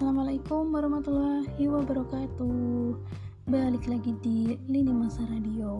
Assalamualaikum 0.00 0.72
warahmatullahi 0.72 1.60
wabarakatuh. 1.68 2.96
Balik 3.52 3.84
lagi 3.84 4.16
di 4.24 4.56
Lini 4.64 4.96
Masa 4.96 5.20
Radio. 5.28 5.76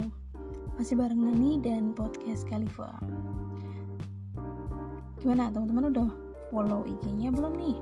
Masih 0.77 0.93
bareng 0.93 1.25
Nani 1.25 1.57
dan 1.57 1.89
podcast 1.97 2.45
Khalifa. 2.45 3.01
Gimana 5.25 5.49
teman-teman 5.49 5.89
udah 5.89 6.09
follow 6.53 6.85
IG-nya 6.85 7.33
belum 7.33 7.65
nih? 7.65 7.81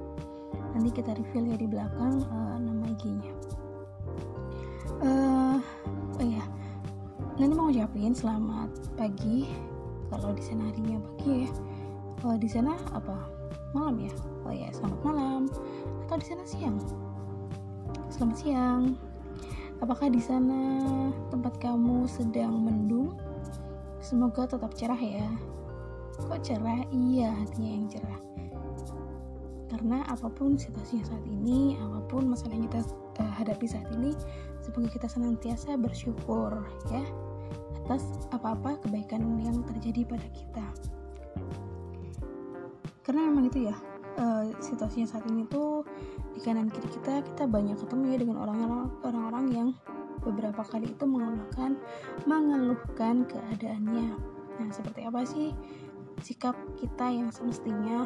Nanti 0.80 1.04
kita 1.04 1.12
reveal 1.20 1.44
ya 1.44 1.58
di 1.60 1.68
belakang 1.68 2.24
uh, 2.32 2.56
nama 2.56 2.88
IG-nya. 2.88 3.36
Uh, 5.04 5.60
Oh 6.16 6.24
ya 6.24 6.48
Nani 7.36 7.52
mau 7.52 7.68
ucapin 7.68 8.16
selamat 8.16 8.96
pagi. 8.96 9.44
Kalau 10.08 10.32
di 10.32 10.44
sana 10.48 10.72
harinya 10.72 11.04
pagi 11.04 11.44
ya. 11.44 11.52
Kalau 12.24 12.40
di 12.40 12.48
sana 12.48 12.80
apa? 12.96 13.28
Malam 13.76 14.08
ya? 14.08 14.12
Oh 14.48 14.56
ya, 14.56 14.72
selamat 14.72 15.04
malam 15.04 15.52
atau 16.10 16.18
di 16.18 16.26
sana 16.26 16.42
siang? 16.42 16.82
Selamat 18.10 18.38
siang. 18.42 18.98
Apakah 19.78 20.10
di 20.10 20.18
sana 20.18 20.58
tempat 21.30 21.62
kamu 21.62 22.10
sedang 22.10 22.66
mendung? 22.66 23.14
Semoga 24.02 24.50
tetap 24.50 24.74
cerah 24.74 24.98
ya. 24.98 25.30
Kok 26.18 26.42
cerah? 26.42 26.82
Iya, 26.90 27.30
hatinya 27.30 27.70
yang 27.78 27.86
cerah. 27.94 28.20
Karena 29.70 30.02
apa 30.10 30.34
pun 30.34 30.58
situasinya 30.58 31.14
saat 31.14 31.22
ini, 31.30 31.78
apa 31.78 32.02
pun 32.10 32.26
masalah 32.26 32.58
yang 32.58 32.66
kita 32.66 32.82
uh, 33.22 33.34
hadapi 33.38 33.70
saat 33.70 33.86
ini, 33.94 34.18
semoga 34.66 34.90
kita 34.90 35.06
senantiasa 35.06 35.78
bersyukur 35.78 36.58
ya 36.90 37.06
atas 37.86 38.02
apa-apa 38.34 38.82
kebaikan 38.82 39.22
yang 39.46 39.62
terjadi 39.62 40.10
pada 40.10 40.26
kita. 40.34 40.66
Karena 43.06 43.30
memang 43.30 43.54
itu 43.54 43.70
ya, 43.70 43.78
uh, 44.20 44.44
situasinya 44.60 45.08
saat 45.08 45.26
ini 45.32 45.48
tuh 45.48 45.88
di 46.36 46.40
kanan 46.44 46.68
kiri 46.68 46.88
kita 46.92 47.24
kita 47.24 47.44
banyak 47.48 47.80
ketemu 47.80 48.04
ya 48.14 48.18
dengan 48.22 48.38
orang-orang 48.44 49.46
yang 49.56 49.70
beberapa 50.20 50.62
kali 50.68 50.92
itu 50.92 51.08
mengeluhkan 51.08 51.80
mengeluhkan 52.28 53.24
keadaannya. 53.26 54.20
Nah 54.60 54.70
seperti 54.76 55.08
apa 55.08 55.24
sih 55.24 55.56
sikap 56.20 56.56
kita 56.76 57.08
yang 57.08 57.32
semestinya 57.32 58.04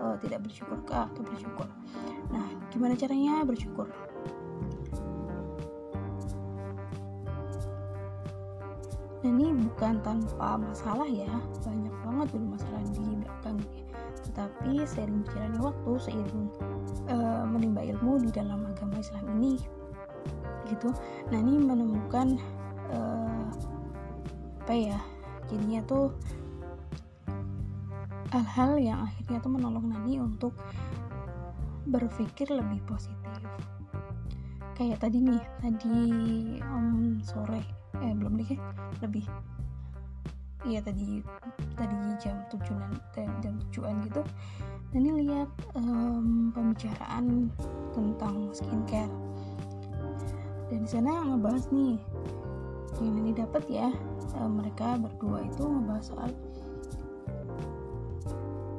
uh, 0.00 0.16
tidak 0.24 0.48
bersyukur 0.48 0.80
ke 0.88 0.96
atau 0.96 1.20
bersyukur? 1.20 1.68
Nah 2.32 2.48
gimana 2.72 2.96
caranya 2.96 3.44
bersyukur? 3.44 3.92
Nah 9.20 9.28
ini 9.28 9.52
bukan 9.52 10.00
tanpa 10.00 10.56
masalah 10.56 11.04
ya, 11.04 11.28
banyak 11.60 11.92
banget 12.08 12.26
dulu 12.32 12.56
masalah 12.56 12.80
di 12.88 13.09
tetapi 14.60 14.84
seiring 14.84 15.24
berjalannya 15.24 15.60
waktu 15.64 15.90
seiring 16.04 16.44
uh, 17.08 17.48
menimba 17.48 17.80
ilmu 17.80 18.20
di 18.20 18.28
dalam 18.28 18.68
agama 18.68 19.00
Islam 19.00 19.24
ini 19.40 19.56
gitu. 20.68 20.92
Nah 21.32 21.38
ini 21.40 21.56
menemukan 21.56 22.36
uh, 22.92 23.48
apa 24.60 24.74
ya 24.76 24.98
jadinya 25.48 25.80
tuh 25.88 26.12
hal-hal 28.30 28.76
yang 28.76 29.00
akhirnya 29.00 29.40
tuh 29.40 29.48
menolong 29.48 29.88
Nani 29.88 30.20
untuk 30.20 30.52
berpikir 31.88 32.52
lebih 32.52 32.84
positif. 32.84 33.40
Kayak 34.76 35.00
tadi 35.00 35.24
nih 35.24 35.42
tadi 35.64 35.96
om 36.68 37.16
sore 37.24 37.64
eh 38.04 38.12
belum 38.12 38.36
deh 38.36 38.60
lebih 39.00 39.24
iya 40.68 40.84
tadi 40.84 41.24
tadi 41.72 41.96
jam 42.20 42.36
tujuan 42.52 42.90
jam 43.16 43.54
tujuan 43.68 43.94
gitu. 44.04 44.22
Dan 44.90 45.06
ini 45.06 45.30
lihat 45.30 45.50
um, 45.78 46.50
pembicaraan 46.50 47.48
tentang 47.94 48.50
skincare. 48.50 49.12
Dan 50.70 50.86
di 50.86 50.90
sana 50.90 51.26
ngebahas 51.26 51.70
nih 51.70 51.98
yang 53.00 53.16
ini 53.22 53.32
dapat 53.32 53.64
ya 53.70 53.88
um, 54.36 54.60
mereka 54.60 54.98
berdua 54.98 55.46
itu 55.46 55.62
ngebahas 55.62 56.04
soal 56.10 56.30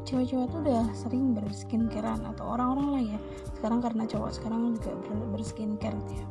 cewek-cewek 0.03 0.52
tuh 0.52 0.59
udah 0.68 0.86
sering 0.92 1.31
berskincarean 1.31 2.22
atau 2.28 2.44
orang-orang 2.59 2.88
lah 2.92 3.03
ya. 3.16 3.19
Sekarang 3.56 3.80
karena 3.80 4.03
cowok 4.03 4.31
sekarang 4.36 4.75
juga 4.75 4.92
berskincare 5.31 5.96
gitu 6.03 6.13
ya. 6.19 6.28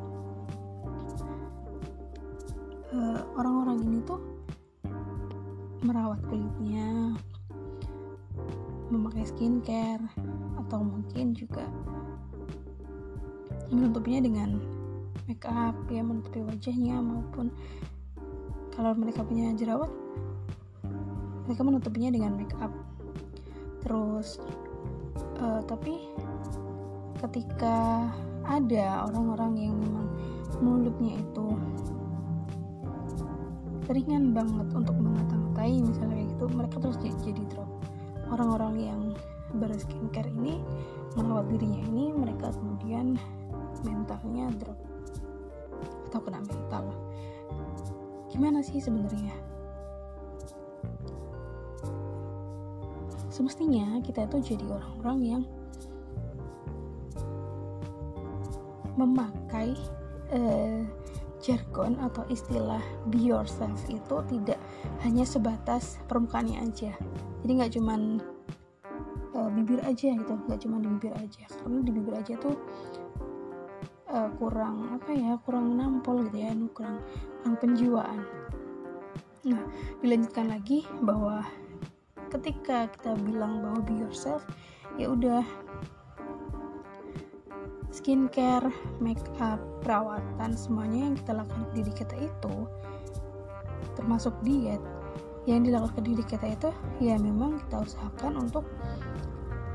Uh, 2.90 3.22
orang-orang 3.38 3.80
ini 3.86 4.02
tuh 4.04 4.20
merawat 5.80 6.20
kulitnya 6.28 7.16
memakai 8.90 9.24
skincare 9.24 10.02
atau 10.60 10.82
mungkin 10.82 11.32
juga 11.32 11.64
menutupnya 13.70 14.20
dengan 14.20 14.58
make 15.30 15.46
up 15.46 15.78
ya 15.88 16.02
menutupi 16.02 16.42
wajahnya 16.42 16.98
maupun 16.98 17.54
kalau 18.74 18.92
mereka 18.98 19.22
punya 19.22 19.54
jerawat 19.54 19.88
mereka 21.46 21.62
menutupinya 21.62 22.10
dengan 22.10 22.34
make 22.34 22.54
up 22.58 22.74
terus 23.86 24.42
uh, 25.38 25.62
tapi 25.64 26.10
ketika 27.22 28.10
ada 28.44 29.06
orang-orang 29.06 29.70
yang 29.70 29.74
memang 29.78 30.06
mulutnya 30.58 31.22
itu 31.22 31.46
ringan 33.90 34.30
banget 34.34 34.66
untuk 34.74 34.94
mengata-ngatai 35.60 35.84
misalnya 35.84 36.14
kayak 36.16 36.28
gitu 36.32 36.44
mereka 36.56 36.76
terus 36.80 36.96
jadi 37.20 37.42
drop. 37.52 37.70
Orang-orang 38.32 38.74
yang 38.80 39.00
berskincare 39.60 40.30
ini 40.32 40.62
merawat 41.18 41.50
dirinya 41.52 41.80
ini 41.90 42.04
mereka 42.16 42.54
kemudian 42.56 43.18
mentalnya 43.84 44.48
drop. 44.56 44.78
Atau 46.08 46.20
kena 46.24 46.40
mental. 46.40 46.84
Gimana 48.32 48.64
sih 48.64 48.80
sebenarnya? 48.80 49.36
Semestinya 53.28 54.00
kita 54.00 54.26
itu 54.26 54.56
jadi 54.56 54.64
orang-orang 54.68 55.18
yang 55.20 55.42
memakai 58.96 59.76
uh, 60.32 60.82
jargon 61.40 61.96
atau 62.04 62.22
istilah 62.28 62.80
be 63.08 63.18
yourself 63.18 63.80
itu 63.88 64.16
tidak 64.28 64.60
hanya 65.02 65.24
sebatas 65.24 65.98
permukaannya 66.06 66.60
aja. 66.60 66.92
Jadi 67.42 67.50
nggak 67.56 67.72
cuman 67.80 68.20
uh, 69.34 69.48
bibir 69.48 69.80
aja 69.82 70.12
gitu 70.12 70.34
nggak 70.46 70.60
cuma 70.60 70.76
di 70.78 70.88
bibir 70.92 71.14
aja. 71.16 71.44
Karena 71.48 71.80
di 71.80 71.90
bibir 71.90 72.14
aja 72.14 72.34
tuh 72.36 72.56
uh, 74.12 74.28
kurang 74.36 75.00
apa 75.00 75.10
ya 75.16 75.40
kurang 75.42 75.80
nampol 75.80 76.28
gitu 76.28 76.44
ya 76.44 76.52
kurang 76.76 77.00
kurang 77.40 77.56
penjiwaan. 77.58 78.20
Nah 79.48 79.62
dilanjutkan 80.04 80.52
lagi 80.52 80.84
bahwa 81.00 81.40
ketika 82.30 82.86
kita 82.92 83.16
bilang 83.18 83.64
bahwa 83.64 83.80
be 83.82 83.96
yourself 83.98 84.44
ya 85.00 85.10
udah 85.10 85.42
skincare, 87.90 88.70
make 89.02 89.22
up, 89.42 89.58
perawatan 89.82 90.54
semuanya 90.54 91.10
yang 91.10 91.16
kita 91.18 91.32
lakukan 91.34 91.62
ke 91.70 91.72
diri 91.82 91.92
kita 91.94 92.16
itu 92.22 92.54
termasuk 93.98 94.32
diet 94.46 94.80
yang 95.48 95.66
dilakukan 95.66 95.98
ke 95.98 96.02
diri 96.06 96.24
kita 96.24 96.46
itu 96.54 96.70
ya 97.02 97.18
memang 97.18 97.58
kita 97.66 97.82
usahakan 97.82 98.46
untuk 98.46 98.64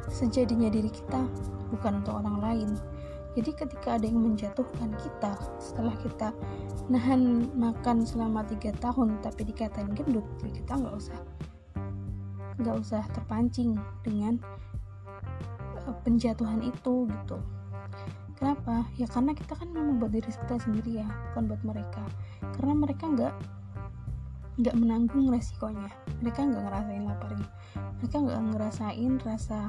sejadinya 0.07 0.71
diri 0.71 0.87
kita 0.87 1.27
bukan 1.73 2.01
untuk 2.01 2.21
orang 2.23 2.37
lain. 2.39 2.69
Jadi 3.35 3.51
ketika 3.51 3.99
ada 3.99 4.07
yang 4.07 4.23
menjatuhkan 4.23 4.95
kita 4.95 5.35
setelah 5.59 5.91
kita 5.99 6.31
nahan 6.87 7.51
makan 7.51 8.07
selama 8.07 8.47
tiga 8.47 8.71
tahun 8.79 9.19
tapi 9.19 9.43
dikatain 9.51 9.91
gendut 9.91 10.23
ya 10.39 10.55
kita 10.55 10.71
nggak 10.79 10.95
usah 10.95 11.19
nggak 12.63 12.75
usah 12.79 13.03
terpancing 13.11 13.75
dengan 14.07 14.39
eh, 15.83 15.95
penjatuhan 16.07 16.63
itu 16.63 17.09
gitu 17.11 17.37
Kenapa? 18.35 18.83
Ya 18.99 19.07
karena 19.07 19.31
kita 19.31 19.55
kan 19.55 19.71
memang 19.71 20.03
buat 20.03 20.11
diri 20.11 20.27
kita 20.27 20.59
sendiri 20.59 20.99
ya, 21.03 21.07
bukan 21.31 21.43
buat 21.47 21.61
mereka. 21.63 22.03
Karena 22.59 22.73
mereka 22.75 23.05
nggak 23.07 23.33
nggak 24.55 24.75
menanggung 24.75 25.31
resikonya. 25.31 25.87
Mereka 26.23 26.39
nggak 26.47 26.63
ngerasain 26.67 27.03
laparnya. 27.03 27.47
Mereka 27.99 28.15
nggak 28.27 28.41
ngerasain 28.51 29.11
rasa 29.23 29.59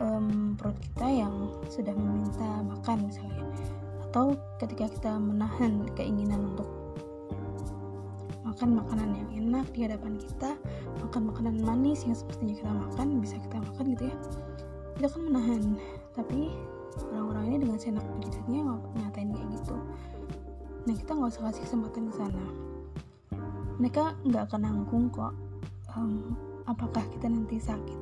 um, 0.00 0.56
perut 0.56 0.76
kita 0.80 1.06
yang 1.08 1.34
sudah 1.72 1.94
meminta 1.96 2.48
makan 2.64 3.08
misalnya. 3.08 3.44
Atau 4.10 4.36
ketika 4.60 4.86
kita 4.92 5.12
menahan 5.16 5.88
keinginan 5.96 6.54
untuk 6.54 6.68
makan 8.44 8.78
makanan 8.78 9.10
yang 9.18 9.30
enak 9.48 9.66
di 9.74 9.80
hadapan 9.88 10.14
kita, 10.20 10.54
makan 11.02 11.22
makanan 11.32 11.56
manis 11.64 12.06
yang 12.06 12.14
sepertinya 12.14 12.54
kita 12.54 12.70
makan, 12.70 13.18
bisa 13.18 13.36
kita 13.42 13.58
makan 13.58 13.84
gitu 13.96 14.04
ya. 14.12 14.16
Kita 14.94 15.08
kan 15.10 15.22
menahan, 15.26 15.62
tapi 16.14 16.54
orang-orang 17.10 17.44
ini 17.50 17.56
dengan 17.66 17.78
senak 17.78 18.04
jidatnya 18.22 18.60
ngatain 18.98 19.30
kayak 19.34 19.48
gitu. 19.58 19.76
Nah 20.84 20.94
kita 20.94 21.10
nggak 21.16 21.30
usah 21.32 21.42
kasih 21.50 21.62
kesempatan 21.64 22.02
ke 22.10 22.14
sana. 22.14 22.44
Mereka 23.80 24.04
nggak 24.22 24.42
akan 24.50 24.60
nanggung 24.62 25.06
kok. 25.10 25.34
Um, 25.94 26.36
apakah 26.68 27.02
kita 27.14 27.26
nanti 27.30 27.56
sakit? 27.58 28.00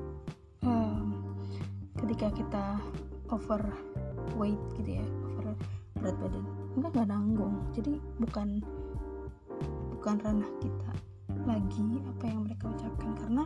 Um, 0.62 1.22
ketika 2.02 2.30
kita 2.34 2.64
over 3.32 3.62
weight 4.36 4.60
gitu 4.78 5.00
ya 5.00 5.06
over 5.26 5.56
berat 5.98 6.16
badan 6.18 6.44
enggak 6.76 6.90
nggak 6.92 7.08
nanggung. 7.08 7.54
Jadi 7.72 7.92
bukan 8.18 8.60
bukan 9.96 10.14
ranah 10.20 10.50
kita 10.58 10.92
lagi 11.46 11.86
apa 12.04 12.24
yang 12.26 12.40
mereka 12.44 12.64
ucapkan. 12.68 13.12
Karena 13.16 13.44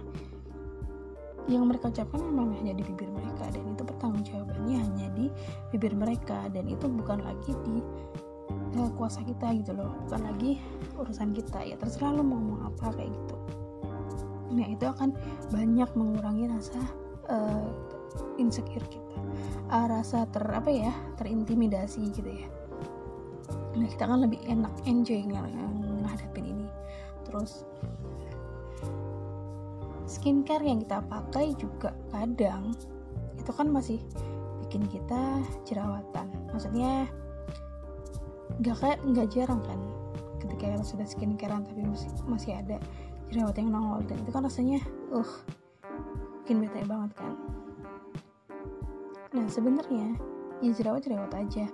yang 1.46 1.66
mereka 1.70 1.90
ucapkan 1.90 2.19
memang 2.19 2.54
hanya 2.58 2.75
di 2.75 2.82
bibir 2.82 3.06
mereka 3.10 3.46
dan 3.54 3.62
itu 3.70 3.82
pertanggungjawabannya 3.87 4.76
hanya 4.82 5.06
di 5.14 5.26
bibir 5.70 5.94
mereka 5.94 6.50
dan 6.50 6.66
itu 6.66 6.87
bukan 6.90 7.22
lagi 7.22 7.54
di 7.62 7.78
uh, 8.82 8.90
kuasa 8.98 9.22
kita 9.22 9.54
gitu 9.62 9.72
loh 9.78 9.94
bukan 10.06 10.26
lagi 10.26 10.58
urusan 10.98 11.31
kita 11.31 11.62
ya 11.62 11.78
terserah 11.78 12.19
lo 12.19 12.22
mau 12.26 12.38
ngomong 12.38 12.60
apa 12.75 12.98
kayak 12.98 13.10
gitu. 13.14 13.37
Nah 14.56 14.66
itu 14.66 14.84
akan 14.87 15.14
banyak 15.54 15.90
mengurangi 15.94 16.50
rasa 16.50 16.81
uh, 17.31 17.66
insecure 18.38 18.84
kita 18.90 19.06
uh, 19.70 19.87
rasa 19.90 20.26
ter 20.31 20.42
apa 20.46 20.70
ya 20.70 20.92
terintimidasi 21.19 22.10
gitu 22.10 22.31
ya. 22.31 22.49
Nah 23.76 23.87
kita 23.87 24.08
kan 24.08 24.22
lebih 24.22 24.40
enak 24.46 24.72
enjoy 24.88 25.22
ng 25.26 26.02
ngadapin 26.02 26.46
ini. 26.46 26.69
Terus 27.26 27.66
skincare 30.16 30.64
yang 30.64 30.80
kita 30.80 31.04
pakai 31.04 31.52
juga 31.60 31.92
kadang 32.08 32.72
itu 33.36 33.50
kan 33.52 33.68
masih 33.68 34.00
bikin 34.64 34.88
kita 34.88 35.44
jerawatan. 35.68 36.32
Maksudnya 36.50 37.04
nggak 38.56 38.76
kayak 38.80 38.98
nggak 39.04 39.28
jarang 39.28 39.60
kan 39.68 39.76
ketika 40.40 40.72
kita 40.72 40.84
sudah 40.84 41.06
skincarean 41.06 41.62
tapi 41.68 41.84
masih 41.84 42.08
masih 42.24 42.52
ada 42.56 42.80
jerawat 43.28 43.58
yang 43.60 43.68
nongol 43.74 44.00
dan 44.08 44.16
itu 44.24 44.30
kan 44.32 44.42
rasanya 44.48 44.80
uh 45.12 45.30
bikin 46.42 46.64
bete 46.64 46.80
banget 46.88 47.12
kan. 47.18 47.34
Nah 49.36 49.46
sebenarnya 49.52 50.16
ya 50.64 50.72
jerawat 50.72 51.04
jerawat 51.04 51.32
aja 51.36 51.68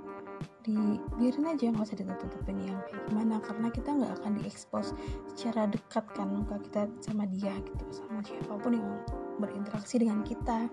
dibiarin 0.62 1.50
aja 1.50 1.75
nggak 1.75 1.87
usah 1.87 1.99
ditutup-tutupin 1.99 2.59
yang 2.62 2.79
kayak 2.87 3.03
gimana 3.11 3.37
karena 3.43 3.69
kita 3.70 3.91
nggak 3.91 4.12
akan 4.23 4.32
diekspos 4.38 4.94
secara 5.35 5.67
dekat 5.67 6.06
kan 6.14 6.31
muka 6.31 6.59
kita 6.62 6.87
sama 7.03 7.26
dia 7.26 7.50
gitu 7.62 7.85
sama 7.91 8.23
siapa 8.23 8.55
pun 8.62 8.79
yang 8.79 8.91
berinteraksi 9.43 9.99
dengan 9.99 10.23
kita. 10.23 10.70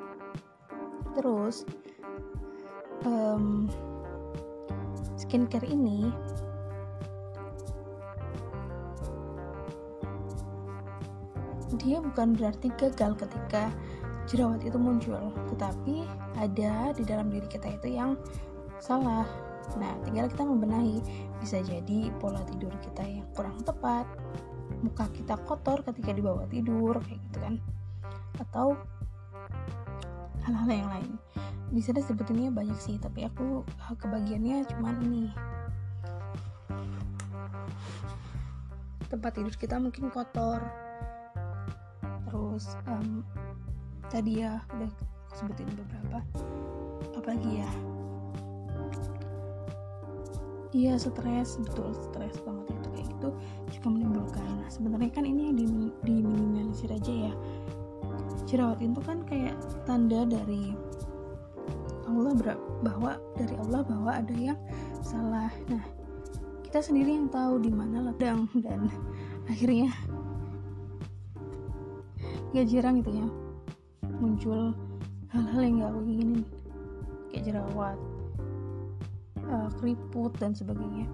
Terus 1.18 1.66
um, 3.06 3.66
skincare 5.18 5.66
ini 5.66 6.14
dia 11.80 12.02
bukan 12.02 12.36
berarti 12.36 12.70
gagal 12.76 13.16
ketika 13.18 13.72
jerawat 14.30 14.62
itu 14.62 14.78
muncul 14.78 15.34
tetapi 15.54 16.06
ada 16.38 16.94
di 16.94 17.04
dalam 17.06 17.34
diri 17.34 17.46
kita 17.50 17.78
itu 17.78 17.98
yang 17.98 18.14
salah 18.78 19.26
Nah, 19.78 19.94
tinggal 20.02 20.26
kita 20.32 20.48
membenahi. 20.48 21.04
Bisa 21.38 21.62
jadi 21.62 22.10
pola 22.18 22.42
tidur 22.50 22.74
kita 22.82 23.06
yang 23.06 23.28
kurang 23.38 23.62
tepat, 23.62 24.08
muka 24.82 25.06
kita 25.14 25.38
kotor 25.46 25.86
ketika 25.86 26.16
dibawa 26.16 26.48
tidur, 26.50 26.98
kayak 27.06 27.20
gitu 27.30 27.38
kan. 27.44 27.56
Atau 28.42 28.68
hal-hal 30.48 30.70
yang 30.72 30.90
lain. 30.90 31.12
Di 31.70 31.82
sana 31.86 32.02
sebetulnya 32.02 32.50
banyak 32.50 32.80
sih, 32.82 32.98
tapi 32.98 33.30
aku 33.30 33.62
kebagiannya 33.94 34.66
cuma 34.74 34.90
ini. 35.06 35.30
Tempat 39.06 39.32
tidur 39.38 39.54
kita 39.54 39.78
mungkin 39.78 40.10
kotor. 40.10 40.62
Terus 42.26 42.74
um, 42.90 43.22
tadi 44.10 44.42
ya 44.42 44.62
udah 44.74 44.92
sebutin 45.34 45.70
beberapa. 45.78 46.22
Apalagi 47.18 47.62
ya? 47.62 47.72
Iya 50.74 50.96
stres. 50.98 51.58
Betul 51.58 51.94
stres 51.98 52.38
banget 52.46 52.66
itu 52.74 52.90
kayak 52.94 53.08
gitu. 53.18 53.30
Juga 53.74 53.88
menimbulkan. 53.90 54.46
Nah 54.62 54.70
sebenarnya 54.70 55.12
kan 55.14 55.26
ini 55.26 55.50
yang 55.50 55.56
diminimalisir 56.06 56.90
aja 56.94 57.32
ya. 57.32 57.34
Jerawat 58.50 58.82
itu 58.82 59.02
kan 59.06 59.22
kayak 59.26 59.58
tanda 59.86 60.26
dari 60.26 60.74
Allah 62.10 62.34
bahwa 62.82 63.12
dari 63.38 63.56
Allah 63.62 63.82
bahwa 63.86 64.12
ada 64.18 64.34
yang 64.34 64.58
salah. 65.06 65.54
Nah 65.70 65.86
kita 66.66 66.82
sendiri 66.82 67.18
yang 67.18 67.30
tahu 67.30 67.62
di 67.62 67.70
mana 67.74 68.10
ledang 68.10 68.50
dan 68.62 68.90
akhirnya 69.52 69.94
gak 72.54 72.66
jarang 72.70 73.02
gitu 73.06 73.14
ya. 73.14 73.28
Muncul 74.20 74.74
hal-hal 75.30 75.62
yang 75.62 75.76
gak 75.82 75.90
aku 75.94 76.02
inginin. 76.06 76.42
Kayak 77.30 77.44
jerawat 77.46 77.98
uh, 79.50 79.70
keriput 79.82 80.32
dan 80.38 80.54
sebagainya. 80.54 81.10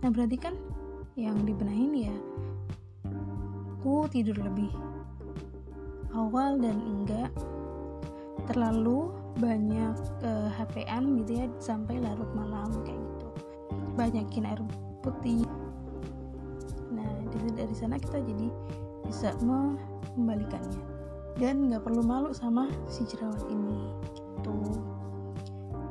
Nah 0.00 0.08
berarti 0.10 0.36
kan 0.40 0.56
yang 1.14 1.38
dibenahin 1.46 2.10
ya 2.10 2.16
aku 3.84 4.08
tidur 4.08 4.40
lebih 4.40 4.72
awal 6.16 6.56
dan 6.56 6.80
enggak 6.80 7.28
terlalu 8.48 9.12
banyak 9.36 9.92
uh, 10.24 10.48
eh, 10.48 10.48
HP-an 10.56 11.20
gitu 11.20 11.44
ya 11.44 11.46
sampai 11.60 12.00
larut 12.00 12.28
malam 12.32 12.72
kayak 12.84 12.96
gitu. 12.96 13.28
Banyakin 13.94 14.48
air 14.48 14.60
putih. 15.04 15.44
Nah 16.92 17.08
dari, 17.28 17.50
dari 17.52 17.74
sana 17.76 18.00
kita 18.00 18.24
jadi 18.24 18.48
bisa 19.04 19.36
membalikannya 19.44 20.80
dan 21.36 21.68
nggak 21.68 21.84
perlu 21.84 22.00
malu 22.00 22.30
sama 22.32 22.72
si 22.88 23.04
jerawat 23.04 23.44
ini 23.52 23.92
gitu. 24.16 24.56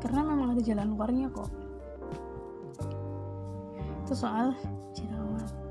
Karena 0.01 0.25
memang 0.33 0.57
ada 0.57 0.61
jalan 0.65 0.97
keluarnya 0.97 1.29
kok 1.29 1.62
itu 4.03 4.13
soal 4.19 4.51
jerawat 4.91 5.63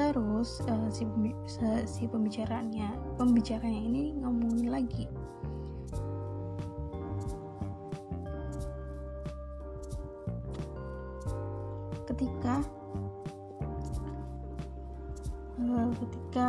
terus 0.00 0.62
uh, 0.66 0.88
si, 0.90 1.04
si 1.86 2.08
pembicaraannya 2.08 2.88
pembicaranya 3.18 3.82
ini 3.84 4.16
ngomongin 4.16 4.72
lagi. 4.72 5.04
Ketika 12.08 12.64
uh, 15.60 15.90
ketika 16.00 16.48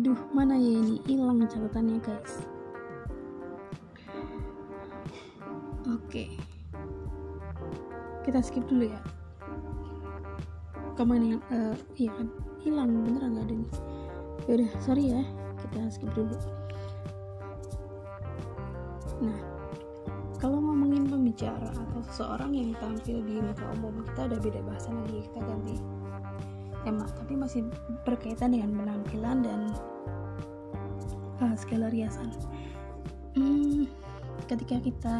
aduh 0.00 0.16
mana 0.32 0.56
ya 0.56 0.80
ini? 0.80 0.96
Hilang 1.04 1.44
catatannya 1.44 2.00
guys. 2.00 2.40
Oke. 5.92 6.40
Kita 8.24 8.40
skip 8.40 8.64
dulu 8.64 8.88
ya. 8.88 9.00
Ke 10.96 11.04
mana 11.04 11.36
yang 11.36 11.42
uh, 11.52 11.76
iya 12.00 12.16
kan? 12.16 12.32
Hilang 12.64 12.96
beneran 12.96 13.36
nggak 13.36 13.44
ada 13.44 13.54
nih. 13.60 13.70
Yaudah 14.48 14.70
sorry 14.80 15.04
ya. 15.12 15.22
Kita 15.68 15.92
skip 15.92 16.08
dulu. 16.16 16.32
Nah 19.20 19.36
kalau 20.40 20.64
ngomongin 20.64 21.12
pembicara 21.12 21.76
atau 21.76 22.00
seseorang 22.08 22.56
yang 22.56 22.72
tampil 22.80 23.20
di 23.20 23.36
muka 23.36 23.68
umum 23.76 24.00
kita 24.08 24.32
ada 24.32 24.36
beda 24.40 24.64
bahasa 24.64 24.96
lagi. 24.96 25.28
Kita 25.28 25.44
ganti 25.44 25.76
tema 26.82 27.04
tapi 27.16 27.36
masih 27.36 27.66
berkaitan 28.04 28.56
dengan 28.56 28.72
penampilan 28.74 29.36
dan 29.44 29.60
uh, 31.42 31.54
segala 31.56 31.92
riasan. 31.92 32.30
Hmm, 33.36 33.86
ketika 34.50 34.82
kita 34.82 35.16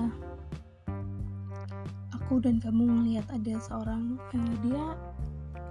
aku 2.31 2.43
dan 2.43 2.63
kamu 2.63 2.87
melihat 2.87 3.27
ada 3.35 3.55
seorang 3.59 4.19
uh, 4.35 4.55
dia 4.63 4.85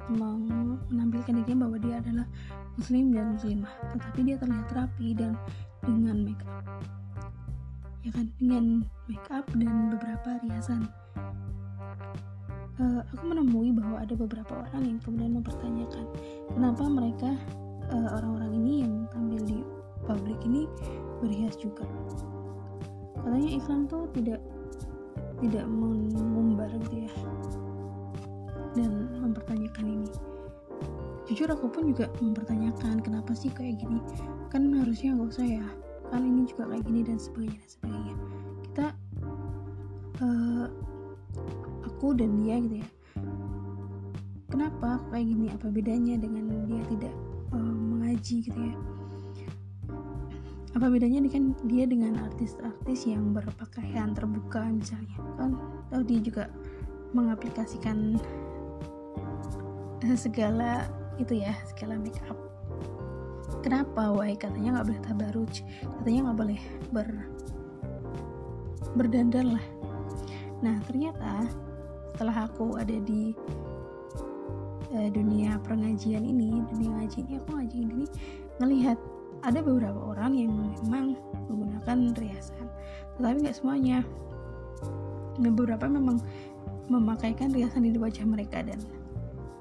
mau 0.10 0.41
menampilkan 0.89 1.38
dirinya 1.39 1.69
bahwa 1.69 1.77
dia 1.77 2.01
adalah 2.01 2.25
muslim 2.75 3.13
dan 3.13 3.38
muslimah 3.38 3.74
tetapi 3.93 4.19
dia 4.25 4.36
terlihat 4.41 4.69
rapi 4.74 5.13
dan 5.13 5.38
dengan 5.86 6.17
make 6.25 6.43
up 6.50 6.65
ya 8.01 8.12
kan 8.15 8.27
dengan 8.41 8.65
make 9.05 9.29
up 9.29 9.46
dan 9.53 9.93
beberapa 9.93 10.41
riasan 10.41 10.89
uh, 12.79 13.01
aku 13.13 13.24
menemui 13.27 13.75
bahwa 13.75 14.01
ada 14.01 14.15
beberapa 14.15 14.63
orang 14.65 14.83
yang 14.95 15.00
kemudian 15.03 15.38
mempertanyakan 15.39 16.05
kenapa 16.55 16.83
mereka 16.88 17.29
eh, 17.89 18.09
orang-orang 18.15 18.51
ini 18.62 18.74
yang 18.86 18.93
tampil 19.13 19.41
di 19.45 19.59
publik 20.05 20.39
ini 20.45 20.65
berhias 21.21 21.55
juga? 21.59 21.86
Katanya 23.19 23.50
Islam 23.50 23.86
tuh 23.86 24.07
tidak 24.15 24.41
tidak 25.39 25.65
mengumbar 25.67 26.69
gitu 26.88 27.07
ya 27.07 27.13
dan 28.77 29.09
mempertanyakan 29.17 29.86
ini. 29.86 30.09
Jujur 31.29 31.50
aku 31.50 31.69
pun 31.69 31.93
juga 31.93 32.09
mempertanyakan 32.21 33.01
kenapa 33.05 33.33
sih 33.38 33.53
kayak 33.53 33.81
gini? 33.81 34.01
Kan 34.50 34.74
harusnya 34.74 35.13
gak 35.13 35.29
usah 35.29 35.45
ya 35.45 35.65
kan 36.09 36.25
ini 36.25 36.50
juga 36.50 36.74
kayak 36.74 36.83
gini 36.89 37.01
dan 37.05 37.17
sebagainya 37.21 37.57
dan 37.62 37.69
sebagainya 37.69 38.15
dan 42.16 42.39
dia 42.42 42.56
gitu 42.62 42.75
ya. 42.82 42.88
Kenapa 44.50 45.01
kayak 45.13 45.25
gini? 45.30 45.46
Apa 45.54 45.68
bedanya 45.70 46.16
dengan 46.18 46.46
dia 46.66 46.82
tidak 46.89 47.13
uh, 47.54 47.75
mengaji 47.75 48.36
gitu 48.46 48.60
ya? 48.60 48.75
Apa 50.78 50.86
bedanya 50.89 51.25
dengan 51.25 51.54
dia 51.66 51.86
dengan 51.89 52.13
artis-artis 52.22 53.10
yang 53.10 53.34
berpakaian 53.34 54.13
terbuka 54.13 54.66
misalnya? 54.70 55.18
Kan 55.38 55.58
tahu 55.89 56.01
dia 56.06 56.20
juga 56.22 56.44
mengaplikasikan 57.13 58.18
eh, 60.06 60.18
segala 60.18 60.86
itu 61.18 61.42
ya 61.42 61.51
segala 61.68 61.98
make 61.98 62.22
up 62.30 62.50
kenapa? 63.62 64.12
Why? 64.13 64.34
Katanya 64.38 64.80
nggak 64.80 64.88
boleh 64.88 65.01
tabaruj. 65.04 65.54
Katanya 66.00 66.20
nggak 66.30 66.39
boleh 66.39 66.60
ber 66.94 67.08
berdandan 68.98 69.60
lah. 69.60 69.66
Nah 70.66 70.75
ternyata 70.88 71.46
setelah 72.20 72.52
aku 72.52 72.76
ada 72.76 73.00
di 73.00 73.32
uh, 74.92 75.08
dunia 75.08 75.56
pengajian 75.64 76.28
ini 76.28 76.60
dunia 76.68 77.00
ngaji 77.00 77.24
ini 77.24 77.34
aku 77.40 77.50
ngaji 77.56 77.78
ini 77.80 78.04
ngelihat 78.60 79.00
ada 79.40 79.64
beberapa 79.64 79.96
orang 80.04 80.36
yang 80.36 80.52
memang 80.52 81.16
menggunakan 81.48 82.12
riasan 82.20 82.68
tetapi 83.16 83.48
nggak 83.48 83.56
semuanya 83.56 84.04
beberapa 85.40 85.88
memang 85.88 86.20
memakaikan 86.92 87.56
riasan 87.56 87.88
di 87.88 87.96
wajah 87.96 88.28
mereka 88.28 88.68
dan 88.68 88.84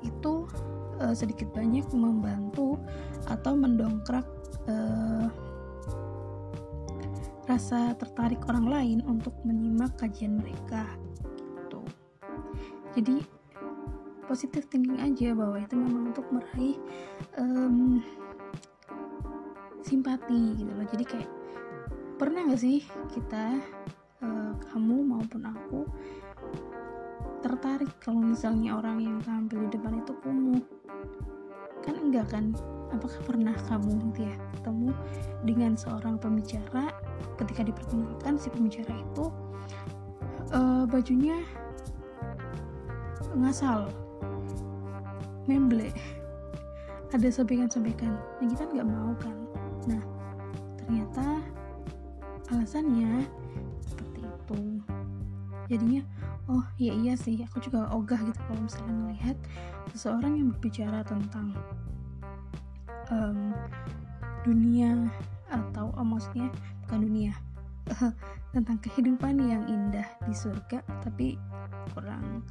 itu 0.03 0.50
uh, 0.99 1.15
sedikit 1.15 1.47
banyak 1.55 1.87
membantu 1.95 2.75
atau 3.31 3.55
mendongkrak 3.55 4.27
uh, 4.67 5.31
rasa 7.47 7.95
tertarik 7.95 8.43
orang 8.50 8.67
lain 8.67 8.99
untuk 9.07 9.33
menyimak 9.47 9.95
kajian 9.95 10.43
mereka. 10.43 10.91
Jadi 12.97 13.21
positif 14.28 14.68
thinking 14.68 15.00
aja 15.00 15.33
bahwa 15.33 15.57
itu 15.57 15.75
memang 15.75 16.12
untuk 16.12 16.28
meraih 16.28 16.76
um, 17.40 18.04
simpati 19.80 20.61
gitu 20.61 20.68
loh. 20.68 20.85
Jadi 20.85 21.04
kayak 21.09 21.30
pernah 22.21 22.45
gak 22.52 22.61
sih 22.61 22.85
kita 23.09 23.57
uh, 24.21 24.52
kamu 24.68 25.00
maupun 25.09 25.49
aku 25.49 25.88
tertarik 27.40 27.88
kalau 28.04 28.21
misalnya 28.21 28.76
orang 28.76 29.00
yang 29.00 29.16
tampil 29.25 29.64
di 29.64 29.71
depan 29.73 30.04
itu 30.04 30.12
kumuh? 30.21 30.62
Kan 31.80 31.97
enggak 31.97 32.28
kan? 32.28 32.52
Apakah 32.92 33.21
pernah 33.25 33.57
kamu 33.68 34.12
gitu 34.12 34.28
ya 34.28 34.37
ketemu 34.61 34.90
dengan 35.49 35.73
seorang 35.76 36.21
pembicara? 36.21 36.92
Ketika 37.40 37.64
diperkenalkan 37.64 38.37
si 38.37 38.52
pembicara 38.52 38.92
itu 38.92 39.25
uh, 40.52 40.85
bajunya 40.85 41.40
ngasal. 43.37 43.92
Memble. 45.49 45.92
Ada 47.12 47.32
sobekan-sobekan 47.32 48.12
yang 48.44 48.49
kita 48.52 48.68
nggak 48.68 48.88
mau 48.88 49.12
kan? 49.16 49.37
Nah, 49.88 50.02
ternyata 50.76 51.40
alasannya 52.52 53.25
seperti 53.80 54.20
itu. 54.25 54.61
Jadinya, 55.68 56.02
oh 56.49 56.64
iya 56.80 56.92
iya 56.97 57.14
sih, 57.16 57.40
aku 57.44 57.61
juga 57.61 57.88
ogah 57.92 58.20
gitu 58.25 58.40
kalau 58.49 58.61
misalnya 58.64 58.94
melihat 59.08 59.37
seseorang 59.92 60.37
yang 60.37 60.49
berbicara 60.52 61.00
tentang 61.04 61.56
um, 63.12 63.52
dunia 64.44 65.08
atau 65.49 65.92
oh, 65.97 66.04
maksudnya 66.04 66.49
bukan 66.85 67.00
dunia 67.08 67.32
tentang 68.54 68.78
kehidupan 68.85 69.40
yang 69.40 69.64
indah 69.64 70.04
di 70.25 70.32
surga 70.37 70.85
tapi 71.04 71.40
kurang 71.97 72.44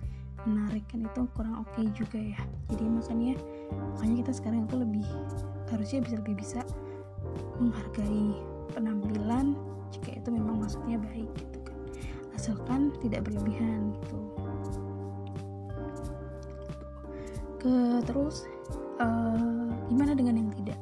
menarik 0.48 0.84
kan 0.88 1.04
itu 1.04 1.22
kurang 1.36 1.62
oke 1.62 1.70
okay 1.76 1.92
juga 1.92 2.16
ya. 2.16 2.40
Jadi 2.72 2.86
makanya 2.88 3.36
makanya 3.94 4.16
kita 4.24 4.32
sekarang 4.32 4.62
itu 4.64 4.76
lebih 4.80 5.06
harusnya 5.68 6.00
bisa 6.00 6.16
lebih 6.24 6.36
bisa 6.40 6.60
menghargai 7.60 8.40
penampilan 8.72 9.54
jika 9.92 10.10
itu 10.16 10.30
memang 10.32 10.64
maksudnya 10.64 10.96
baik 10.96 11.30
gitu 11.36 11.60
kan. 11.68 11.78
Asalkan 12.40 12.96
tidak 13.04 13.28
berlebihan 13.28 13.92
gitu. 14.00 14.20
Ke 17.60 18.00
terus 18.08 18.48
uh, 19.04 19.68
gimana 19.92 20.16
dengan 20.16 20.40
yang 20.40 20.52
tidak? 20.64 20.80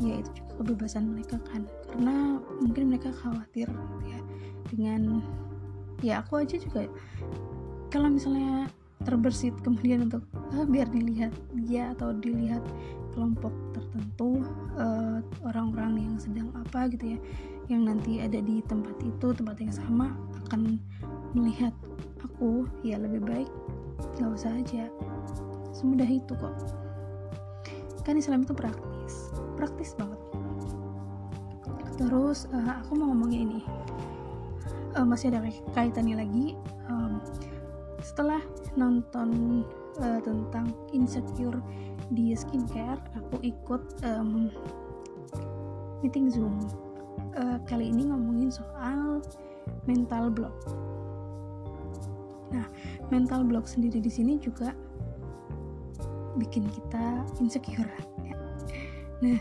Ya 0.00 0.22
itu 0.22 0.30
juga 0.38 0.52
kebebasan 0.62 1.10
mereka 1.10 1.36
kan. 1.50 1.66
Karena 1.90 2.38
mungkin 2.62 2.94
mereka 2.94 3.10
khawatir 3.10 3.66
gitu 3.66 3.96
ya. 4.06 4.20
Dengan 4.70 5.20
ya 6.00 6.24
aku 6.24 6.40
aja 6.40 6.56
juga 6.56 6.88
kalau 7.90 8.08
misalnya 8.08 8.70
terbersit 9.00 9.56
kemudian 9.64 10.08
untuk 10.08 10.24
ah, 10.52 10.68
biar 10.68 10.88
dilihat 10.92 11.32
dia 11.56 11.96
atau 11.96 12.12
dilihat 12.12 12.60
kelompok 13.16 13.50
tertentu 13.74 14.44
uh, 14.78 15.18
orang-orang 15.42 15.98
yang 15.98 16.16
sedang 16.20 16.48
apa 16.54 16.86
gitu 16.92 17.16
ya. 17.16 17.18
Yang 17.70 17.82
nanti 17.86 18.12
ada 18.22 18.38
di 18.38 18.62
tempat 18.66 18.96
itu 19.02 19.26
tempat 19.34 19.56
yang 19.62 19.72
sama 19.74 20.14
akan 20.46 20.78
melihat 21.34 21.74
aku 22.22 22.66
ya 22.82 22.98
lebih 22.98 23.22
baik 23.24 23.50
nggak 24.18 24.30
usah 24.30 24.52
aja. 24.52 24.86
Semudah 25.72 26.06
itu 26.06 26.32
kok. 26.36 26.54
Kan 28.04 28.20
Islam 28.20 28.44
itu 28.44 28.52
praktis 28.52 29.32
praktis 29.56 29.96
banget. 29.96 30.20
Terus 32.00 32.48
uh, 32.52 32.80
aku 32.80 32.96
mau 32.96 33.12
ngomongin 33.12 33.48
ini. 33.48 33.60
Uh, 34.96 35.06
masih 35.06 35.30
ada 35.30 35.44
kaitannya 35.76 36.18
lagi. 36.18 36.58
Um, 36.90 37.22
setelah 38.00 38.42
nonton 38.78 39.62
uh, 39.98 40.20
tentang 40.22 40.70
insecure 40.94 41.58
di 42.10 42.34
skincare 42.34 42.98
aku 43.14 43.38
ikut 43.42 43.82
um, 44.06 44.50
meeting 46.02 46.30
zoom. 46.30 46.54
Uh, 47.38 47.62
kali 47.66 47.90
ini 47.94 48.10
ngomongin 48.10 48.50
soal 48.50 49.22
mental 49.86 50.30
block. 50.30 50.54
Nah 52.50 52.66
mental 53.14 53.46
block 53.46 53.70
sendiri 53.70 54.02
di 54.02 54.10
sini 54.10 54.38
juga 54.38 54.74
bikin 56.38 56.66
kita 56.70 57.26
insecure 57.42 57.90
ya. 58.22 58.34
nah 59.20 59.40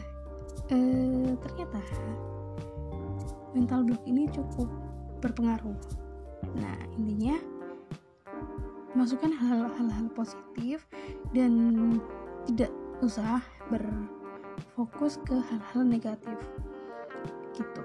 uh, 0.73 1.31
ternyata 1.37 1.79
mental 3.53 3.85
block 3.85 4.01
ini 4.05 4.29
cukup 4.29 4.69
berpengaruh. 5.21 5.77
Nah 6.57 6.77
intinya 6.97 7.58
masukkan 8.99 9.31
hal-hal 9.31 10.11
positif 10.11 10.83
dan 11.31 11.95
tidak 12.43 12.67
usah 12.99 13.39
berfokus 13.71 15.23
ke 15.23 15.39
hal-hal 15.39 15.87
negatif. 15.87 16.35
Gitu. 17.55 17.83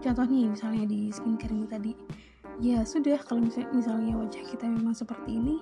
Contoh 0.00 0.24
nih 0.24 0.48
misalnya 0.48 0.88
di 0.88 1.12
skincare 1.12 1.52
ini 1.52 1.68
tadi. 1.68 1.92
Ya 2.64 2.80
sudah 2.86 3.20
kalau 3.20 3.44
misalnya, 3.44 3.68
misalnya 3.76 4.12
wajah 4.16 4.44
kita 4.48 4.64
memang 4.64 4.96
seperti 4.96 5.36
ini 5.36 5.60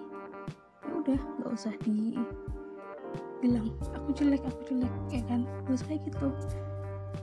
ya 0.86 0.92
udah 1.02 1.18
nggak 1.18 1.50
usah 1.50 1.74
di 1.82 2.14
bilang 3.42 3.74
aku 3.96 4.14
jelek 4.14 4.44
aku 4.46 4.60
jelek 4.70 4.94
ya 5.10 5.22
kan? 5.26 5.42
Usah 5.66 5.90
kayak 5.90 6.06
gitu. 6.06 6.30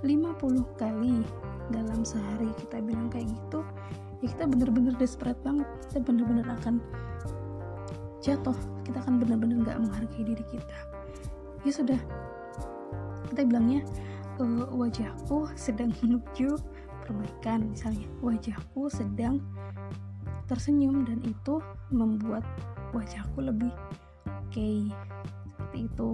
50 0.04 0.36
kali 0.80 1.24
dalam 1.72 2.02
sehari 2.04 2.50
kita 2.60 2.84
bilang 2.84 3.08
kayak 3.08 3.30
gitu 3.30 3.64
ya 4.20 4.28
kita 4.36 4.46
bener-bener 4.48 4.94
desperate 5.00 5.40
banget. 5.44 5.68
Kita 5.90 6.00
bener-bener 6.04 6.48
akan 6.60 6.84
jatuh. 8.20 8.58
Kita 8.84 9.00
akan 9.06 9.22
benar-benar 9.24 9.58
nggak 9.64 9.80
menghargai 9.80 10.24
diri 10.24 10.46
kita. 10.52 10.78
Ya 11.64 11.72
sudah. 11.72 12.00
Kita 13.32 13.46
bilangnya 13.46 13.86
e, 14.42 14.44
wajahku 14.74 15.52
sedang 15.56 15.96
menuju 16.04 16.60
perbaikan 17.08 17.72
misalnya. 17.72 18.08
Wajahku 18.20 18.92
sedang 18.92 19.40
tersenyum 20.50 21.06
dan 21.06 21.22
itu 21.24 21.62
membuat 21.94 22.42
wajahku 22.90 23.46
lebih 23.46 23.70
oke 24.26 24.50
okay. 24.50 24.90
seperti 25.46 25.88
itu. 25.88 26.10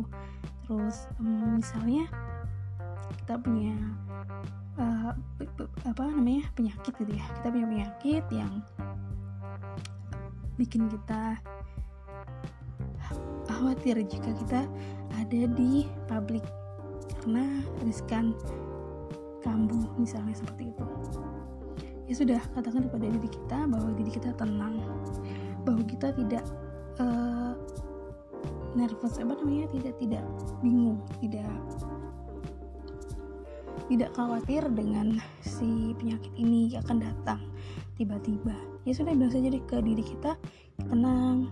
Terus 0.66 1.08
misalnya 1.22 2.10
kita 3.22 3.38
punya 3.40 3.74
apa 5.86 6.04
namanya 6.10 6.48
penyakit 6.56 6.94
gitu 6.96 7.12
ya. 7.12 7.26
Kita 7.42 7.48
punya 7.52 7.68
penyakit 7.68 8.26
yang 8.32 8.54
bikin 10.56 10.88
kita 10.88 11.36
khawatir 13.46 14.00
jika 14.08 14.32
kita 14.46 14.62
ada 15.18 15.42
di 15.54 15.86
publik. 16.08 16.46
Karena 17.22 17.62
riskan 17.82 18.38
kambuh 19.42 19.90
misalnya 19.98 20.38
seperti 20.38 20.70
itu. 20.74 20.86
Ya 22.06 22.14
sudah 22.14 22.40
katakan 22.54 22.86
kepada 22.86 23.10
diri 23.10 23.30
kita 23.30 23.66
bahwa 23.66 23.90
diri 23.98 24.12
kita 24.14 24.30
tenang. 24.38 24.78
Bahwa 25.66 25.82
kita 25.90 26.14
tidak 26.14 26.46
uh, 27.02 27.58
nervous 28.76 29.18
apa 29.18 29.34
namanya 29.40 29.72
tidak 29.72 29.96
tidak 29.98 30.26
bingung 30.60 31.00
tidak 31.24 31.48
tidak 33.86 34.12
khawatir 34.18 34.65
dengan 34.74 35.22
si 35.46 35.94
penyakit 36.01 36.34
ini 36.38 36.74
akan 36.77 36.98
datang 37.01 37.42
tiba-tiba. 37.96 38.56
Ya 38.84 38.94
sudah 38.98 39.13
bilang 39.13 39.34
saja 39.34 39.50
ke 39.54 39.77
diri 39.82 40.04
kita 40.04 40.38
tenang 40.89 41.50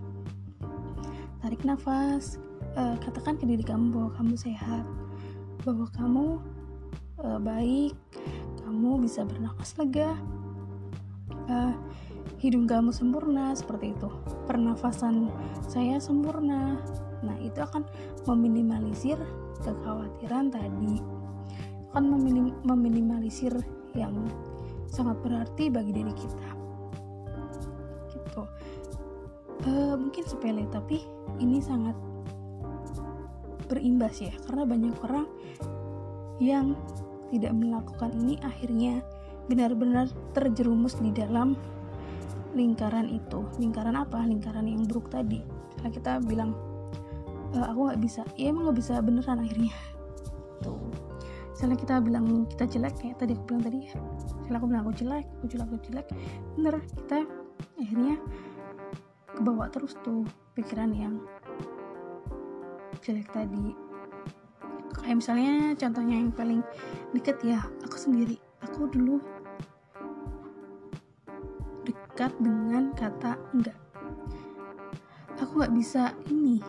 tarik 1.40 1.62
nafas 1.62 2.40
uh, 2.74 2.96
katakan 3.00 3.36
ke 3.36 3.44
diri 3.44 3.62
kamu 3.62 3.92
bahwa 3.92 4.10
kamu 4.16 4.34
sehat 4.34 4.84
bahwa 5.64 5.86
kamu 5.92 6.24
uh, 7.22 7.40
baik 7.40 7.94
kamu 8.64 9.04
bisa 9.04 9.24
bernapas 9.24 9.76
lega 9.76 10.16
uh, 11.48 11.74
hidung 12.40 12.68
kamu 12.68 12.92
sempurna 12.92 13.56
seperti 13.56 13.96
itu. 13.96 14.08
Pernafasan 14.44 15.32
saya 15.64 15.96
sempurna. 15.96 16.76
Nah 17.24 17.36
itu 17.40 17.56
akan 17.56 17.88
meminimalisir 18.28 19.16
kekhawatiran 19.64 20.52
tadi 20.52 21.00
akan 21.94 22.10
meminim, 22.10 22.50
meminimalisir 22.66 23.54
yang 23.94 24.26
sangat 24.90 25.14
berarti 25.22 25.70
bagi 25.70 25.94
diri 25.94 26.10
kita. 26.10 26.48
Gitu. 28.10 28.42
Uh, 29.62 29.94
mungkin 29.94 30.26
sepele 30.26 30.66
tapi 30.74 31.06
ini 31.38 31.62
sangat 31.62 31.94
berimbas 33.70 34.18
ya 34.18 34.34
karena 34.50 34.66
banyak 34.66 34.94
orang 35.06 35.30
yang 36.42 36.74
tidak 37.30 37.54
melakukan 37.54 38.10
ini 38.10 38.42
akhirnya 38.42 39.06
benar-benar 39.46 40.10
terjerumus 40.34 40.98
di 40.98 41.14
dalam 41.14 41.54
lingkaran 42.58 43.06
itu. 43.06 43.46
Lingkaran 43.62 43.94
apa? 43.94 44.18
Lingkaran 44.26 44.66
yang 44.66 44.82
buruk 44.82 45.14
tadi. 45.14 45.38
Karena 45.78 45.90
kita 45.94 46.12
bilang 46.26 46.58
e, 47.54 47.58
aku 47.62 47.86
nggak 47.86 48.02
bisa. 48.02 48.26
Ya 48.34 48.50
emang 48.50 48.66
nggak 48.66 48.78
bisa 48.82 48.98
beneran 48.98 49.46
akhirnya. 49.46 49.74
Tuh 50.58 51.03
misalnya 51.54 51.78
kita 51.78 51.94
bilang 52.02 52.26
kita 52.50 52.64
jelek 52.66 52.94
kayak 52.98 53.16
tadi 53.22 53.32
aku 53.38 53.44
bilang 53.46 53.62
tadi 53.62 53.78
ya 53.86 53.94
misalnya 54.42 54.58
aku 54.58 54.66
bilang 54.66 54.82
aku 54.82 54.92
jelek 54.98 55.26
aku 55.38 55.44
jelek 55.46 55.66
aku 55.70 55.78
jelek 55.86 56.06
bener 56.58 56.74
kita 56.82 57.18
akhirnya 57.78 58.14
kebawa 59.34 59.66
terus 59.70 59.98
tuh 60.02 60.22
pikiran 60.54 60.94
yang 60.94 61.18
jelek 63.02 63.28
tadi. 63.34 63.74
Kayak 64.94 65.16
misalnya 65.20 65.54
contohnya 65.76 66.16
yang 66.16 66.32
paling 66.32 66.62
deket 67.12 67.36
ya 67.44 67.60
aku 67.84 67.98
sendiri. 67.98 68.38
Aku 68.64 68.88
dulu 68.88 69.20
dekat 71.84 72.32
dengan 72.40 72.94
kata 72.96 73.36
enggak. 73.52 73.76
Aku 75.42 75.60
nggak 75.60 75.74
bisa 75.76 76.14
ini 76.32 76.62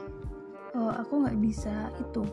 oh, 0.75 0.91
aku 0.91 1.23
nggak 1.23 1.39
bisa 1.39 1.89
itu 1.95 2.27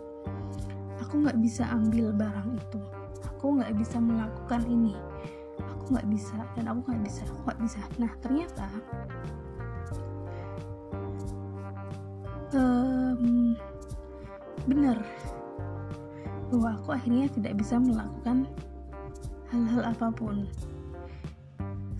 aku 1.13 1.29
nggak 1.29 1.45
bisa 1.45 1.69
ambil 1.69 2.09
barang 2.09 2.57
itu. 2.57 2.81
Aku 3.29 3.61
nggak 3.61 3.77
bisa 3.77 4.01
melakukan 4.01 4.65
ini. 4.65 4.97
Aku 5.61 5.93
nggak 5.93 6.09
bisa 6.09 6.41
dan 6.57 6.73
aku 6.73 6.89
nggak 6.89 7.05
bisa 7.05 7.21
aku 7.29 7.41
nggak 7.45 7.61
bisa. 7.61 7.81
Nah 8.01 8.13
ternyata 8.25 8.67
um, 12.57 13.53
benar 14.65 15.05
bahwa 16.49 16.81
aku 16.81 16.97
akhirnya 16.97 17.29
tidak 17.29 17.61
bisa 17.61 17.77
melakukan 17.77 18.49
hal-hal 19.53 19.93
apa 19.93 20.09
pun. 20.17 20.49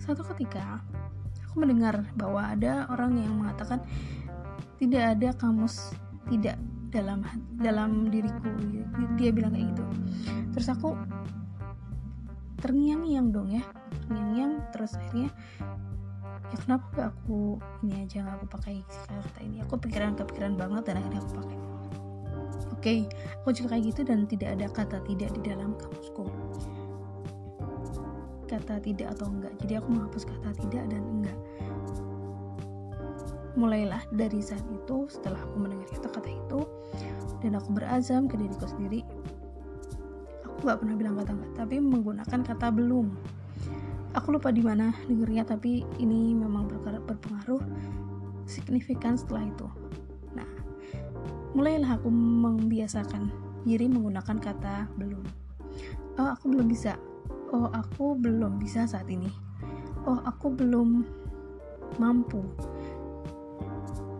Satu 0.01 0.25
ketika 0.33 0.81
aku 1.45 1.61
mendengar 1.61 2.01
bahwa 2.17 2.49
ada 2.49 2.89
orang 2.89 3.21
yang 3.21 3.45
mengatakan 3.45 3.77
tidak 4.81 5.13
ada 5.13 5.37
kamus 5.37 5.93
tidak 6.33 6.57
dalam 6.93 7.25
dalam 7.57 8.13
diriku. 8.13 8.53
Dia 9.17 9.33
bilang 9.33 9.57
kayak 9.57 9.73
gitu. 9.73 9.83
Terus 10.53 10.67
aku 10.69 10.93
terngiang-ngiang 12.61 13.33
dong 13.33 13.49
ya. 13.49 13.65
Terngiang-ngiang 14.05 14.53
terus 14.69 14.93
akhirnya 14.95 15.33
ya 16.53 16.57
kenapa 16.61 16.85
gak 16.93 17.09
aku 17.17 17.57
ini 17.81 18.05
aja 18.05 18.21
gak 18.21 18.35
aku 18.37 18.45
pakai 18.53 18.75
kata 18.85 19.39
ini? 19.41 19.57
Aku 19.65 19.73
pikiran 19.81 20.13
kepikiran 20.13 20.53
banget 20.53 20.85
dan 20.85 21.01
akhirnya 21.01 21.21
aku 21.25 21.33
pakai. 21.41 21.57
Oke 22.69 22.79
okay, 22.79 22.99
aku 23.41 23.49
juga 23.57 23.67
kayak 23.73 23.83
gitu 23.89 24.01
dan 24.05 24.19
tidak 24.27 24.49
ada 24.59 24.67
kata 24.69 24.97
tidak 25.07 25.29
di 25.33 25.41
dalam 25.41 25.73
kamusku. 25.79 26.29
Kata 28.45 28.77
tidak 28.85 29.17
atau 29.17 29.33
enggak. 29.33 29.53
Jadi 29.65 29.73
aku 29.81 29.87
menghapus 29.89 30.23
kata 30.29 30.49
tidak 30.61 30.83
dan 30.93 31.01
enggak. 31.01 31.39
Mulailah 33.53 34.03
dari 34.13 34.41
saat 34.43 34.65
itu 34.69 35.07
setelah 35.09 35.39
aku 37.63 37.79
berazam 37.79 38.27
ke 38.27 38.35
diriku 38.35 38.67
sendiri. 38.67 39.07
Aku 40.43 40.67
gak 40.67 40.83
pernah 40.83 40.99
bilang 40.99 41.15
kata 41.15 41.31
enggak 41.31 41.51
tapi 41.55 41.79
menggunakan 41.79 42.39
kata 42.43 42.67
belum. 42.75 43.07
Aku 44.19 44.35
lupa 44.35 44.51
di 44.51 44.59
mana 44.59 44.91
dengernya 45.07 45.47
tapi 45.47 45.87
ini 45.95 46.35
memang 46.35 46.67
berpengaruh 47.07 47.63
signifikan 48.43 49.15
setelah 49.15 49.47
itu. 49.47 49.67
Nah 50.35 50.45
mulailah 51.55 51.95
aku 51.95 52.11
membiasakan 52.11 53.31
diri 53.63 53.87
menggunakan 53.87 54.37
kata 54.43 54.91
belum. 54.99 55.23
Oh 56.19 56.35
aku 56.35 56.51
belum 56.51 56.67
bisa. 56.67 56.99
Oh 57.55 57.71
aku 57.71 58.19
belum 58.19 58.59
bisa 58.59 58.83
saat 58.83 59.07
ini. 59.07 59.31
Oh 60.03 60.19
aku 60.27 60.51
belum 60.51 61.07
mampu. 61.95 62.43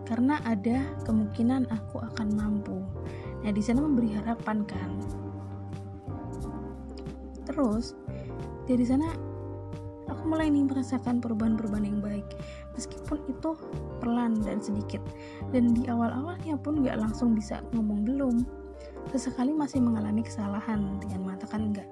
Karena 0.08 0.40
ada 0.48 0.80
kemungkinan 1.04 1.68
aku 1.68 2.00
akan 2.00 2.28
mampu. 2.34 2.80
Nah, 3.44 3.52
di 3.52 3.60
sana 3.60 3.84
memberi 3.84 4.16
harapan 4.16 4.64
kan. 4.64 4.90
Terus 7.44 7.92
dari 8.64 8.88
sana 8.88 9.12
aku 10.08 10.22
mulai 10.24 10.48
nih 10.48 10.64
merasakan 10.64 11.20
perubahan-perubahan 11.20 11.84
yang 11.84 12.00
baik. 12.00 12.24
Meskipun 12.72 13.20
itu 13.28 13.52
pelan 14.00 14.40
dan 14.40 14.64
sedikit. 14.64 15.04
Dan 15.52 15.76
di 15.76 15.84
awal-awalnya 15.86 16.56
pun 16.56 16.80
nggak 16.80 16.96
langsung 16.96 17.36
bisa 17.36 17.60
ngomong 17.76 18.08
belum. 18.08 18.36
Sesekali 19.12 19.52
masih 19.52 19.84
mengalami 19.84 20.24
kesalahan 20.24 20.96
dengan 21.04 21.28
mengatakan 21.28 21.68
enggak 21.68 21.88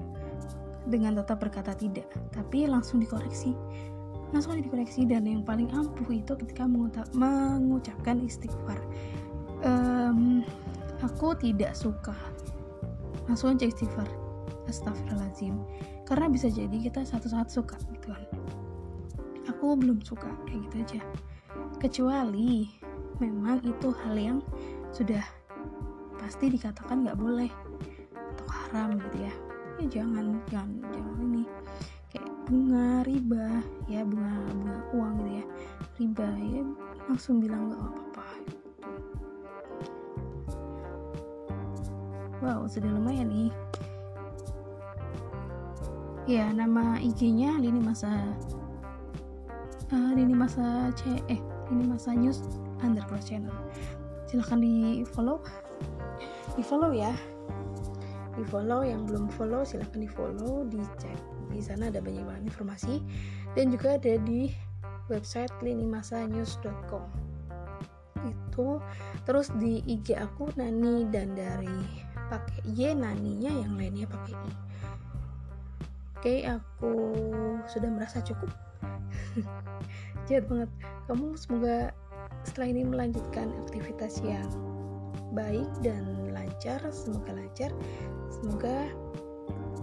dengan 0.88 1.21
tetap 1.21 1.38
berkata 1.38 1.77
tidak. 1.77 2.09
Tapi 2.35 2.67
langsung 2.67 2.99
dikoreksi. 2.99 3.55
Langsung 4.33 4.57
dikoreksi 4.57 5.05
dan 5.05 5.29
yang 5.29 5.45
paling 5.45 5.69
ampuh 5.77 6.09
itu 6.09 6.33
ketika 6.41 6.65
mengucapkan 7.12 8.25
istighfar. 8.25 8.81
Um, 9.62 10.43
aku 11.03 11.35
tidak 11.37 11.75
suka. 11.75 12.15
Langsung 13.27 13.59
aja 13.59 13.67
istighfar. 13.67 14.07
Astagfirullahaladzim. 14.71 15.59
Karena 16.07 16.31
bisa 16.31 16.47
jadi 16.47 16.73
kita 16.73 17.03
satu 17.03 17.27
saat 17.27 17.51
suka 17.51 17.75
gitu. 17.91 18.15
Kan 18.15 18.25
aku 19.51 19.79
belum 19.79 20.03
suka 20.03 20.31
kayak 20.47 20.61
gitu 20.71 20.77
aja. 20.83 21.01
Kecuali 21.79 22.71
memang 23.19 23.62
itu 23.62 23.95
hal 24.07 24.15
yang 24.19 24.38
sudah 24.95 25.23
pasti 26.19 26.51
dikatakan 26.51 27.07
nggak 27.07 27.19
boleh 27.19 27.51
atau 28.35 28.47
haram 28.51 28.99
gitu 28.99 29.27
ya. 29.27 29.35
Ya 29.83 29.87
jangan 30.03 30.38
jangan 30.51 30.83
jangan 30.95 31.17
ini. 31.23 31.45
Bunga 32.43 33.07
riba 33.07 33.62
ya 33.87 34.03
bunga 34.03 34.35
bunga 34.51 34.77
uang 34.95 35.12
gitu 35.23 35.31
ya. 35.31 35.45
Riba 36.03 36.29
ya 36.43 36.62
langsung 37.07 37.38
bilang 37.38 37.71
nggak 37.71 37.79
apa-apa 37.79 38.02
wow 42.42 42.66
sudah 42.66 42.90
lumayan 42.90 43.31
nih. 43.31 43.50
Ya 46.26 46.50
nama 46.50 46.98
IG-nya 46.98 47.59
lini 47.59 47.78
masa 47.78 48.11
uh, 49.94 50.11
lini 50.14 50.35
masa 50.35 50.90
c 50.98 51.22
eh 51.31 51.38
lini 51.70 51.87
masa 51.87 52.14
news 52.14 52.42
underclass 52.83 53.31
channel. 53.31 53.55
Silahkan 54.26 54.59
di 54.59 55.07
follow 55.14 55.38
di 56.59 56.62
follow 56.66 56.90
ya. 56.90 57.14
Di 58.35 58.44
follow 58.48 58.83
yang 58.83 59.07
belum 59.07 59.31
follow 59.35 59.62
silahkan 59.62 60.02
di 60.02 60.11
follow 60.11 60.66
dicek. 60.66 61.18
Di 61.52 61.61
sana 61.62 61.94
ada 61.94 62.02
banyak 62.02 62.26
banget 62.26 62.42
informasi. 62.50 62.98
Dan 63.55 63.70
juga 63.70 64.00
ada 64.00 64.16
di 64.24 64.50
website 65.12 65.52
linimasanews.com 65.61 67.05
itu. 68.24 68.68
Terus 69.26 69.50
di 69.59 69.83
IG 69.85 70.16
aku 70.16 70.48
Nani 70.57 71.05
dan 71.12 71.35
dari 71.37 72.11
pakai 72.33 72.64
Y 72.73 72.97
Naninya 72.97 73.53
yang 73.53 73.77
lainnya 73.77 74.09
pakai 74.09 74.33
I. 74.33 74.53
Oke 76.16 76.35
aku 76.49 76.92
sudah 77.68 77.92
merasa 77.92 78.25
cukup. 78.25 78.49
Jahat 80.31 80.49
banget. 80.49 80.71
Kamu 81.12 81.37
semoga 81.37 81.92
setelah 82.49 82.73
ini 82.73 82.83
melanjutkan 82.88 83.53
aktivitas 83.68 84.25
yang 84.25 84.49
baik 85.37 85.68
dan 85.85 86.33
lancar. 86.33 86.81
Semoga 86.88 87.37
lancar. 87.37 87.71
Semoga 88.33 88.88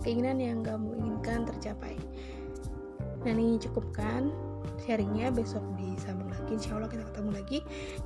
keinginan 0.02 0.42
yang 0.42 0.60
kamu 0.66 0.98
inginkan 0.98 1.46
tercapai. 1.46 2.00
Nah 3.28 3.36
ini 3.36 3.60
cukupkan 3.62 4.32
sharingnya 4.90 5.30
besok 5.30 5.62
disambung 5.78 6.34
lagi. 6.34 6.58
Insya 6.58 6.82
Allah 6.82 6.90
kita 6.90 7.06
ketemu 7.14 7.30
lagi 7.38 7.60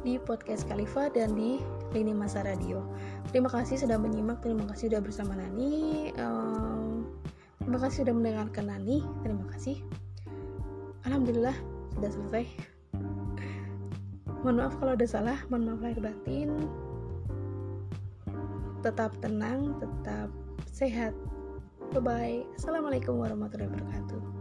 di 0.03 0.19
podcast 0.19 0.67
Khalifa 0.67 1.07
dan 1.15 1.31
di 1.31 1.63
Lini 1.95 2.11
Masa 2.11 2.43
Radio. 2.43 2.83
Terima 3.31 3.47
kasih 3.47 3.79
sudah 3.79 3.95
menyimak 3.95 4.43
terima 4.43 4.67
kasih 4.67 4.91
sudah 4.91 4.99
bersama 4.99 5.39
Nani. 5.39 6.11
Um, 6.19 7.07
terima 7.63 7.79
kasih 7.87 8.03
sudah 8.03 8.11
mendengarkan 8.19 8.67
Nani. 8.67 8.99
Terima 9.23 9.47
kasih. 9.55 9.79
Alhamdulillah 11.07 11.55
sudah 11.95 12.09
selesai. 12.11 12.45
Mohon 14.43 14.55
maaf 14.59 14.75
kalau 14.75 14.91
ada 14.99 15.07
salah 15.07 15.39
mohon 15.47 15.71
maaf 15.71 15.79
lahir 15.79 16.03
batin. 16.03 16.67
Tetap 18.83 19.15
tenang 19.23 19.79
tetap 19.79 20.27
sehat. 20.67 21.15
Bye 21.95 22.03
bye 22.03 22.39
assalamualaikum 22.59 23.15
warahmatullahi 23.23 23.71
wabarakatuh 23.71 24.32